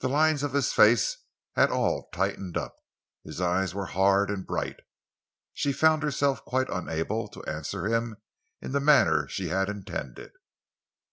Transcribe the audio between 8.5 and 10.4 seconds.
in the manner she had intended.